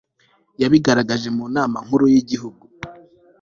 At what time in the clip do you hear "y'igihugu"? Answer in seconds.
2.13-2.63